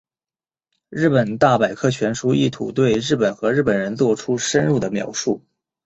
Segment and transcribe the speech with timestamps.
[0.89, 5.43] 日本大百科全书意图对日本和日本人作出深入的描述。